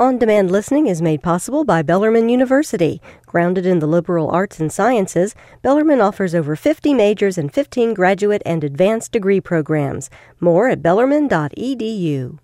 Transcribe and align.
On 0.00 0.18
demand 0.18 0.50
listening 0.50 0.88
is 0.88 1.00
made 1.00 1.22
possible 1.22 1.64
by 1.64 1.80
Bellarmine 1.80 2.28
University. 2.28 3.00
Grounded 3.26 3.64
in 3.64 3.78
the 3.78 3.86
liberal 3.86 4.28
arts 4.28 4.58
and 4.58 4.72
sciences, 4.72 5.36
Bellarmine 5.62 6.00
offers 6.00 6.34
over 6.34 6.56
50 6.56 6.92
majors 6.92 7.38
and 7.38 7.54
15 7.54 7.94
graduate 7.94 8.42
and 8.44 8.64
advanced 8.64 9.12
degree 9.12 9.40
programs. 9.40 10.10
More 10.40 10.68
at 10.68 10.82
bellarmine.edu. 10.82 12.38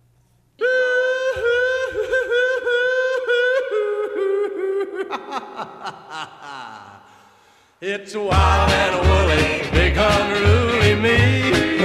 It's 7.82 8.14
wild 8.14 8.71
and 8.71 9.08
woolly, 9.08 9.71
big. 9.72 9.96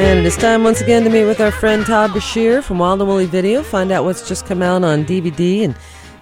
And 0.05 0.19
it 0.19 0.25
is 0.25 0.37
time 0.37 0.63
once 0.63 0.81
again 0.81 1.03
to 1.03 1.09
meet 1.09 1.25
with 1.25 1.41
our 1.41 1.51
friend 1.51 1.83
Todd 1.83 2.11
Bashir 2.11 2.61
from 2.61 2.77
Wild 2.77 3.01
and 3.01 3.09
Woolly 3.09 3.25
Video. 3.25 3.63
Find 3.63 3.91
out 3.91 4.03
what's 4.05 4.27
just 4.27 4.45
come 4.45 4.61
out 4.61 4.83
on 4.83 5.03
DVD, 5.03 5.63
and 5.63 5.75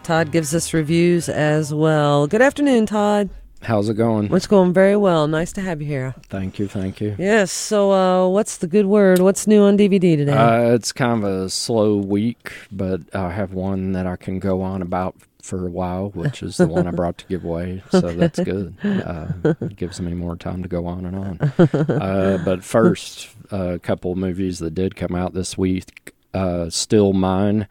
Todd 0.03 0.31
gives 0.31 0.55
us 0.55 0.73
reviews 0.73 1.27
as 1.27 1.73
well. 1.73 2.25
Good 2.25 2.41
afternoon, 2.41 2.85
Todd. 2.85 3.29
How's 3.61 3.89
it 3.89 3.95
going? 3.95 4.29
What's 4.29 4.47
going 4.47 4.71
very 4.71 4.95
well. 4.95 5.27
Nice 5.27 5.51
to 5.53 5.61
have 5.61 5.81
you 5.81 5.87
here. 5.87 6.15
Thank 6.29 6.59
you, 6.59 6.67
thank 6.69 7.01
you. 7.01 7.15
Yes. 7.19 7.51
So, 7.51 7.91
uh, 7.91 8.29
what's 8.29 8.57
the 8.57 8.67
good 8.67 8.85
word? 8.85 9.19
What's 9.19 9.47
new 9.47 9.63
on 9.63 9.77
DVD 9.77 10.15
today? 10.15 10.31
Uh, 10.31 10.73
it's 10.73 10.93
kind 10.93 11.21
of 11.21 11.29
a 11.29 11.49
slow 11.49 11.97
week, 11.97 12.53
but 12.71 13.01
I 13.13 13.31
have 13.31 13.51
one 13.51 13.91
that 13.91 14.07
I 14.07 14.15
can 14.15 14.39
go 14.39 14.61
on 14.61 14.81
about 14.81 15.15
for 15.41 15.67
a 15.67 15.69
while, 15.69 16.09
which 16.11 16.41
is 16.41 16.55
the 16.55 16.67
one 16.67 16.87
I 16.87 16.91
brought 16.91 17.17
to 17.17 17.25
give 17.27 17.43
away. 17.43 17.83
So 17.91 17.99
that's 17.99 18.39
good. 18.39 18.75
Uh, 18.83 19.27
it 19.59 19.75
gives 19.75 19.99
me 19.99 20.13
more 20.13 20.37
time 20.37 20.63
to 20.63 20.69
go 20.69 20.85
on 20.87 21.05
and 21.05 21.15
on. 21.17 21.37
Uh, 21.73 22.41
but 22.45 22.63
first, 22.63 23.29
a 23.51 23.79
couple 23.79 24.11
of 24.11 24.17
movies 24.17 24.59
that 24.59 24.73
did 24.75 24.95
come 24.95 25.15
out 25.15 25.33
this 25.33 25.57
week. 25.57 26.13
Uh, 26.33 26.69
Still 26.69 27.13
Mine 27.13 27.67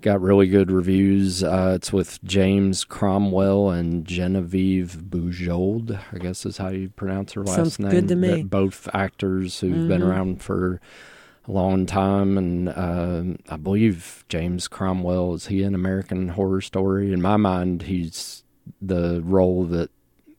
got 0.00 0.20
really 0.20 0.48
good 0.48 0.70
reviews. 0.70 1.44
Uh, 1.44 1.72
it's 1.76 1.92
with 1.92 2.22
James 2.24 2.84
Cromwell 2.84 3.70
and 3.70 4.04
Genevieve 4.04 4.98
Bujold, 5.08 5.98
I 6.12 6.18
guess 6.18 6.44
is 6.44 6.56
how 6.58 6.68
you 6.70 6.88
pronounce 6.90 7.34
her 7.34 7.44
last 7.44 7.54
Sounds 7.56 7.78
name. 7.78 7.90
good 7.90 8.08
to 8.08 8.16
me. 8.16 8.42
Both 8.42 8.88
actors 8.92 9.60
who've 9.60 9.86
been 9.88 10.00
Mhm. 10.02 10.08
around 10.08 10.42
for 10.42 10.80
a 11.46 11.52
long 11.52 11.86
time, 11.86 12.38
and 12.38 12.68
um 12.70 13.36
I 13.48 13.56
believe 13.56 14.24
James 14.28 14.66
Cromwell 14.68 15.34
is 15.34 15.46
he 15.46 15.62
in 15.62 15.74
American 15.74 16.28
Horror 16.30 16.60
Story? 16.60 17.12
In 17.12 17.20
my 17.22 17.36
mind, 17.36 17.82
he's 17.82 18.42
the 18.80 19.20
role 19.24 19.64
that 19.66 19.90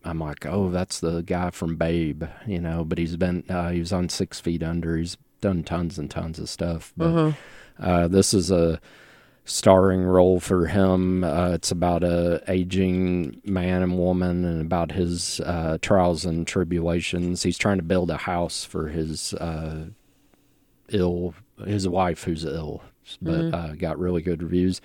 I'm 0.06 0.20
like, 0.20 0.46
oh, 0.46 0.70
that's 0.70 1.00
the 1.00 1.22
guy 1.22 1.50
from 1.52 1.76
Babe, 1.78 2.24
you 2.46 2.60
know. 2.60 2.84
But 2.84 2.98
he's 2.98 3.16
been 3.16 3.44
uh, 3.50 3.70
he 3.70 3.80
was 3.80 3.94
on 3.94 4.10
Six 4.10 4.40
Feet 4.40 4.62
Under. 4.64 4.98
He's 4.98 5.18
done 5.42 5.64
tons 5.64 5.98
and 6.00 6.10
tons 6.12 6.40
of 6.40 6.50
stuff. 6.50 6.94
But 6.98 7.06
Uh-huh. 7.08 7.32
uh, 7.80 8.08
this 8.08 8.34
is 8.34 8.52
a 8.52 8.80
starring 9.46 10.02
role 10.04 10.40
for 10.40 10.68
him. 10.68 11.24
Uh, 11.24 11.52
it's 11.52 11.72
about 11.72 12.04
a 12.04 12.42
aging 12.48 13.42
man 13.44 13.82
and 13.82 13.98
woman, 13.98 14.46
and 14.46 14.62
about 14.62 14.92
his 14.94 15.40
uh, 15.42 15.78
trials 15.82 16.24
and 16.26 16.48
tribulations. 16.48 17.44
He's 17.44 17.58
trying 17.58 17.78
to 17.78 17.84
build 17.84 18.10
a 18.10 18.18
house 18.18 18.64
for 18.64 18.88
his 18.88 19.34
uh, 19.34 19.88
ill 20.94 21.34
his 21.66 21.88
wife 21.88 22.24
who's 22.24 22.46
ill, 22.46 22.82
but 23.22 23.42
Mhm. 23.42 23.54
uh, 23.54 23.74
got 23.76 24.00
really 24.00 24.22
good 24.22 24.42
reviews. 24.42 24.82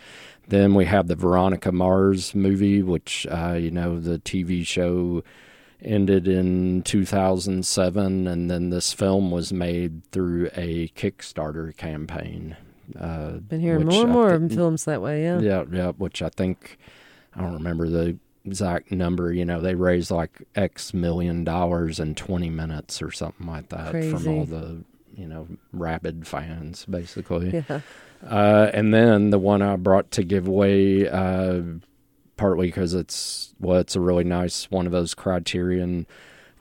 Then 0.48 0.74
we 0.74 0.84
have 0.86 1.06
the 1.08 1.16
Veronica 1.16 1.70
Mars 1.72 2.34
movie, 2.34 2.82
which 2.82 3.26
uh, 3.30 3.56
you 3.60 3.70
know 3.70 3.98
the 4.00 4.18
TV 4.18 4.64
show 4.64 5.22
ended 5.82 6.26
in 6.26 6.82
2007, 6.82 8.26
and 8.26 8.50
then 8.50 8.70
this 8.70 8.92
film 8.92 9.30
was 9.30 9.52
made 9.52 10.02
through 10.10 10.50
a 10.56 10.88
Kickstarter 10.88 11.76
campaign. 11.76 12.56
Uh, 12.98 13.32
Been 13.32 13.60
hearing 13.60 13.86
more 13.86 14.02
and 14.04 14.12
more 14.12 14.32
of 14.32 14.50
films 14.52 14.84
that 14.86 15.02
way. 15.02 15.22
Yeah. 15.22 15.40
yeah, 15.40 15.64
yeah, 15.70 15.92
which 15.92 16.22
I 16.22 16.30
think 16.30 16.78
I 17.34 17.42
don't 17.42 17.52
remember 17.54 17.88
the 17.88 18.16
exact 18.44 18.90
number. 18.90 19.32
You 19.32 19.44
know, 19.44 19.60
they 19.60 19.74
raised 19.74 20.10
like 20.10 20.42
X 20.54 20.94
million 20.94 21.44
dollars 21.44 22.00
in 22.00 22.14
20 22.14 22.48
minutes 22.50 23.02
or 23.02 23.10
something 23.10 23.46
like 23.46 23.68
that 23.68 23.90
from 24.10 24.26
all 24.28 24.44
the 24.46 24.78
you 25.18 25.26
know 25.26 25.48
rabid 25.72 26.26
fans, 26.26 26.86
basically. 26.86 27.64
Yeah. 27.68 27.80
Uh, 28.26 28.70
and 28.72 28.92
then 28.92 29.30
the 29.30 29.38
one 29.38 29.62
I 29.62 29.76
brought 29.76 30.10
to 30.12 30.24
give 30.24 30.48
away, 30.48 31.08
uh, 31.08 31.62
partly 32.36 32.68
because 32.68 32.94
it's 32.94 33.54
well, 33.60 33.78
it's 33.78 33.96
a 33.96 34.00
really 34.00 34.24
nice 34.24 34.70
one 34.70 34.86
of 34.86 34.92
those 34.92 35.14
Criterion 35.14 36.06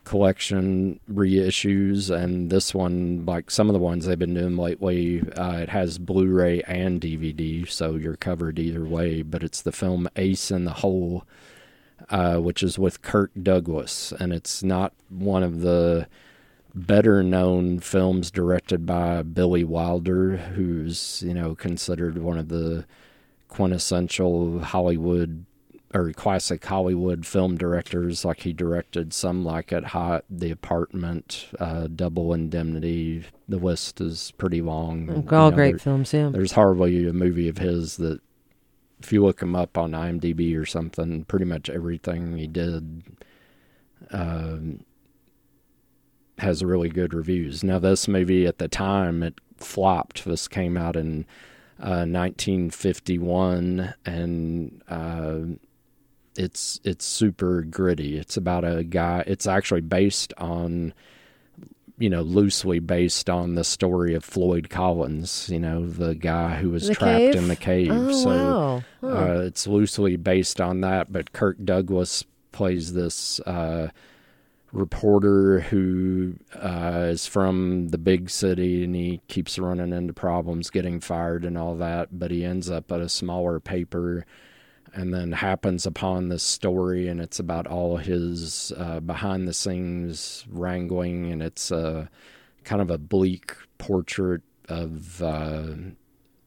collection 0.04 0.98
reissues, 1.12 2.10
and 2.10 2.50
this 2.50 2.74
one, 2.74 3.24
like 3.26 3.50
some 3.50 3.68
of 3.68 3.74
the 3.74 3.78
ones 3.78 4.06
they've 4.06 4.18
been 4.18 4.34
doing 4.34 4.56
lately, 4.56 5.20
uh, 5.36 5.58
it 5.58 5.68
has 5.68 5.98
Blu-ray 5.98 6.62
and 6.62 7.00
DVD, 7.00 7.68
so 7.68 7.96
you're 7.96 8.16
covered 8.16 8.58
either 8.58 8.84
way. 8.84 9.22
But 9.22 9.42
it's 9.42 9.62
the 9.62 9.72
film 9.72 10.08
Ace 10.16 10.50
in 10.50 10.64
the 10.64 10.74
Hole, 10.74 11.24
uh, 12.08 12.38
which 12.38 12.62
is 12.62 12.78
with 12.78 13.02
Kirk 13.02 13.32
Douglas, 13.42 14.12
and 14.18 14.32
it's 14.32 14.62
not 14.62 14.94
one 15.10 15.42
of 15.42 15.60
the 15.60 16.06
better 16.74 17.22
known 17.22 17.80
films 17.80 18.30
directed 18.30 18.84
by 18.86 19.22
Billy 19.22 19.64
Wilder, 19.64 20.36
who's, 20.36 21.22
you 21.26 21.34
know, 21.34 21.54
considered 21.54 22.18
one 22.18 22.38
of 22.38 22.48
the 22.48 22.84
quintessential 23.48 24.60
Hollywood 24.60 25.44
or 25.94 26.12
classic 26.12 26.62
Hollywood 26.64 27.24
film 27.24 27.56
directors. 27.56 28.24
Like 28.24 28.40
he 28.40 28.52
directed 28.52 29.14
some 29.14 29.42
like 29.44 29.72
It 29.72 29.86
Hot, 29.86 30.24
The 30.28 30.50
Apartment, 30.50 31.46
uh, 31.58 31.86
Double 31.88 32.34
Indemnity. 32.34 33.24
The 33.48 33.56
list 33.56 34.00
is 34.00 34.32
pretty 34.36 34.60
long. 34.60 35.08
All 35.08 35.16
You 35.16 35.22
know, 35.22 35.50
great 35.50 35.70
there- 35.72 35.78
films. 35.78 36.12
Yeah. 36.12 36.28
There's 36.28 36.52
hardly 36.52 37.08
a 37.08 37.12
movie 37.14 37.48
of 37.48 37.56
his 37.58 37.96
that, 37.96 38.20
if 39.02 39.12
you 39.12 39.22
look 39.24 39.40
him 39.40 39.56
up 39.56 39.78
on 39.78 39.92
IMDb 39.92 40.54
or 40.58 40.66
something, 40.66 41.24
pretty 41.24 41.44
much 41.46 41.70
everything 41.70 42.36
he 42.36 42.46
did 42.48 43.02
um, 44.10 44.80
has 46.38 46.64
really 46.64 46.88
good 46.88 47.14
reviews. 47.14 47.62
Now, 47.64 47.78
this 47.78 48.08
movie 48.08 48.46
at 48.46 48.58
the 48.58 48.68
time 48.68 49.22
it 49.22 49.34
flopped. 49.56 50.24
This 50.24 50.46
came 50.48 50.76
out 50.76 50.96
in 50.96 51.26
uh, 51.80 52.04
1951, 52.06 53.94
and 54.06 54.82
uh, 54.88 55.38
it's 56.36 56.80
it's 56.84 57.04
super 57.04 57.62
gritty. 57.62 58.18
It's 58.18 58.36
about 58.36 58.64
a 58.64 58.84
guy. 58.84 59.24
It's 59.26 59.46
actually 59.46 59.80
based 59.80 60.32
on, 60.38 60.94
you 61.98 62.08
know, 62.10 62.22
loosely 62.22 62.78
based 62.78 63.28
on 63.28 63.54
the 63.54 63.64
story 63.64 64.14
of 64.14 64.24
Floyd 64.24 64.70
Collins. 64.70 65.48
You 65.50 65.58
know, 65.60 65.86
the 65.86 66.14
guy 66.14 66.56
who 66.56 66.70
was 66.70 66.86
The 66.88 66.94
trapped 66.94 67.18
cave? 67.18 67.34
in 67.34 67.48
the 67.48 67.56
cave. 67.56 67.90
Oh 67.92 68.12
so 68.12 68.28
wow. 68.28 68.82
Huh. 69.00 69.06
uh, 69.08 69.40
it's 69.46 69.66
loosely 69.66 70.16
based 70.16 70.60
on 70.60 70.80
that, 70.82 71.12
but 71.12 71.32
Kirk 71.32 71.56
Douglas 71.64 72.24
plays 72.52 72.92
this 72.94 73.40
uh, 73.40 73.88
reporter 74.72 75.60
who 75.60 76.34
uh, 76.54 77.08
is 77.10 77.26
from 77.26 77.88
the 77.88 77.98
big 77.98 78.30
city 78.30 78.84
and 78.84 78.94
he 78.94 79.20
keeps 79.28 79.58
running 79.58 79.92
into 79.92 80.12
problems, 80.12 80.70
getting 80.70 81.00
fired 81.00 81.44
and 81.44 81.56
all 81.56 81.74
that. 81.76 82.18
But 82.18 82.30
he 82.30 82.44
ends 82.44 82.70
up 82.70 82.92
at 82.92 83.00
a 83.00 83.08
smaller 83.08 83.60
paper 83.60 84.26
and 84.94 85.12
then 85.12 85.32
happens 85.32 85.86
upon 85.86 86.28
this 86.28 86.42
story, 86.42 87.08
and 87.08 87.20
it's 87.20 87.38
about 87.38 87.66
all 87.66 87.98
his 87.98 88.72
uh, 88.76 89.00
behind 89.00 89.46
the 89.46 89.52
scenes 89.52 90.46
wrangling, 90.48 91.30
and 91.30 91.42
it's 91.42 91.70
a 91.70 92.08
kind 92.64 92.80
of 92.82 92.90
a 92.90 92.98
bleak 92.98 93.54
portrait 93.78 94.42
of 94.68 95.22
uh, 95.22 95.74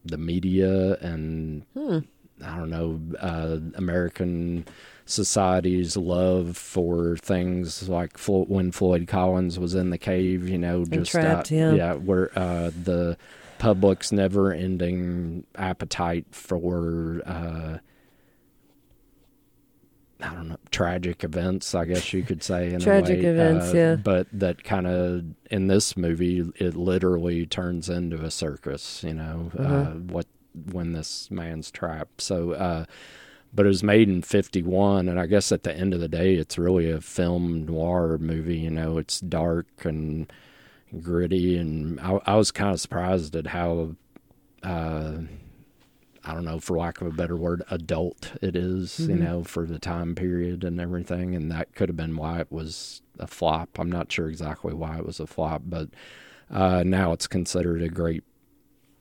the 0.04 0.18
media 0.18 0.96
and 0.96 1.64
Hmm. 1.74 1.98
I 2.44 2.56
don't 2.56 2.70
know, 2.70 3.00
uh, 3.20 3.58
American 3.76 4.64
society's 5.04 5.96
love 5.96 6.56
for 6.56 7.16
things 7.16 7.88
like 7.88 8.18
Flo- 8.18 8.44
when 8.44 8.72
Floyd 8.72 9.06
Collins 9.08 9.58
was 9.58 9.74
in 9.74 9.90
the 9.90 9.98
cave, 9.98 10.48
you 10.48 10.58
know, 10.58 10.84
just 10.84 11.10
trapped, 11.10 11.50
uh, 11.52 11.54
yeah. 11.54 11.72
yeah, 11.72 11.94
where 11.94 12.30
uh, 12.38 12.70
the 12.82 13.16
public's 13.58 14.12
never-ending 14.12 15.44
appetite 15.56 16.26
for. 16.30 17.22
Uh, 17.26 17.78
I 20.24 20.34
don't 20.34 20.50
know, 20.50 20.56
tragic 20.70 21.24
events, 21.24 21.74
I 21.74 21.84
guess 21.84 22.12
you 22.12 22.22
could 22.22 22.44
say. 22.44 22.72
In 22.72 22.78
Tragic 22.78 23.18
a 23.18 23.22
way. 23.22 23.28
events, 23.28 23.74
uh, 23.74 23.76
yeah. 23.76 23.96
But 23.96 24.28
that 24.32 24.62
kind 24.62 24.86
of, 24.86 25.24
in 25.50 25.66
this 25.66 25.96
movie, 25.96 26.48
it 26.56 26.76
literally 26.76 27.44
turns 27.44 27.88
into 27.88 28.22
a 28.22 28.30
circus, 28.30 29.02
you 29.02 29.14
know, 29.14 29.50
uh, 29.58 29.86
what 29.86 30.26
when 30.72 30.92
this 30.92 31.30
man's 31.30 31.70
trapped. 31.70 32.20
So, 32.20 32.52
uh, 32.52 32.84
but 33.54 33.66
it 33.66 33.68
was 33.68 33.82
made 33.82 34.08
in 34.08 34.22
51, 34.22 35.08
and 35.08 35.20
I 35.20 35.26
guess 35.26 35.52
at 35.52 35.62
the 35.62 35.76
end 35.76 35.92
of 35.94 36.00
the 36.00 36.08
day, 36.08 36.34
it's 36.36 36.56
really 36.58 36.90
a 36.90 37.00
film 37.00 37.66
noir 37.66 38.16
movie, 38.18 38.58
you 38.58 38.70
know, 38.70 38.98
it's 38.98 39.20
dark 39.20 39.66
and 39.84 40.32
gritty, 41.00 41.56
and 41.58 42.00
I, 42.00 42.18
I 42.26 42.36
was 42.36 42.50
kind 42.50 42.72
of 42.72 42.80
surprised 42.80 43.36
at 43.36 43.48
how. 43.48 43.96
Uh, 44.62 45.22
I 46.24 46.34
don't 46.34 46.44
know, 46.44 46.60
for 46.60 46.78
lack 46.78 47.00
of 47.00 47.08
a 47.08 47.10
better 47.10 47.36
word, 47.36 47.64
adult 47.68 48.32
it 48.40 48.54
is, 48.54 49.08
you 49.08 49.16
Mhm. 49.16 49.18
know, 49.18 49.42
for 49.44 49.66
the 49.66 49.80
time 49.80 50.14
period 50.14 50.62
and 50.62 50.80
everything. 50.80 51.34
And 51.34 51.50
that 51.50 51.74
could 51.74 51.88
have 51.88 51.96
been 51.96 52.16
why 52.16 52.38
it 52.40 52.52
was 52.52 53.02
a 53.18 53.26
flop. 53.26 53.76
I'm 53.76 53.90
not 53.90 54.12
sure 54.12 54.28
exactly 54.28 54.72
why 54.72 54.98
it 54.98 55.04
was 55.04 55.18
a 55.18 55.26
flop, 55.26 55.62
but 55.66 55.88
uh, 56.48 56.84
now 56.86 57.10
it's 57.12 57.26
considered 57.26 57.82
a 57.82 57.88
great 57.88 58.22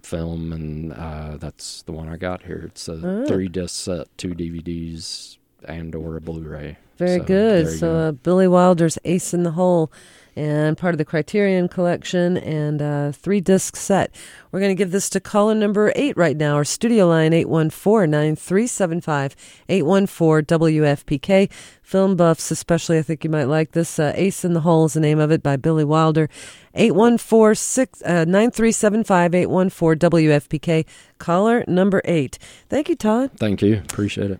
film, 0.04 0.52
and 0.54 0.94
uh, 0.94 1.38
that's 1.38 1.82
the 1.84 1.92
one 1.92 2.10
I 2.10 2.18
got 2.18 2.44
here. 2.44 2.64
It's 2.68 2.88
a 2.88 2.94
Oh. 3.04 3.26
three 3.26 3.48
disc 3.48 3.76
set, 3.84 4.08
two 4.18 4.30
DVDs, 4.36 5.38
and 5.68 5.94
or 5.96 6.18
a 6.18 6.22
Blu-ray. 6.22 6.78
Very 6.98 7.20
So, 7.20 7.26
good. 7.26 7.80
So 7.80 7.88
go. 7.92 7.98
uh, 8.00 8.12
Billy 8.12 8.48
Wilder's 8.48 8.98
Ace 9.06 9.34
in 9.34 9.44
the 9.44 9.52
Hole, 9.52 9.92
and 10.36 10.78
part 10.78 10.94
of 10.94 10.98
the 10.98 11.04
Criterion 11.06 11.68
collection, 11.68 12.38
and 12.38 12.82
uh, 12.82 13.12
three 13.12 13.42
disc 13.42 13.76
set. 13.76 14.14
We're 14.52 14.60
going 14.60 14.70
to 14.76 14.76
give 14.82 14.92
this 14.92 15.10
to 15.12 15.20
caller 15.20 15.56
number 15.56 15.92
eight 15.96 16.16
right 16.16 16.38
now. 16.38 16.56
Our 16.56 16.64
studio 16.64 17.08
line 17.08 17.34
eight 17.34 17.50
one 17.50 17.70
four 17.72 18.06
nine 18.06 18.36
three 18.36 18.68
seven 18.68 19.02
five 19.02 19.36
eight 19.68 19.84
one 19.84 20.06
four 20.06 20.42
WFPK. 20.44 21.52
Film 21.82 22.16
buffs, 22.16 22.52
especially, 22.52 22.98
I 23.00 23.02
think 23.02 23.24
you 23.24 23.30
might 23.30 23.46
like 23.46 23.72
this. 23.72 23.98
Uh, 24.00 24.14
Ace 24.16 24.46
in 24.46 24.54
the 24.54 24.62
Hole 24.62 24.86
is 24.86 24.94
the 24.94 25.00
name 25.00 25.20
of 25.20 25.32
it 25.32 25.42
by 25.44 25.58
Billy 25.58 25.84
Wilder. 25.84 26.30
Eight 26.76 26.94
one 26.96 27.18
four 27.18 27.56
six 27.56 28.02
uh, 28.04 28.26
nine 28.26 28.52
three 28.52 28.72
seven 28.72 29.04
five 29.04 29.34
eight 29.34 29.48
one 29.48 29.70
four 29.72 29.96
WFPK. 29.96 30.86
Caller 31.18 31.66
number 31.68 32.02
eight. 32.06 32.38
Thank 32.70 32.90
you, 32.90 32.96
Todd. 32.96 33.32
Thank 33.38 33.62
you. 33.64 33.78
Appreciate 33.78 34.30
it. 34.32 34.40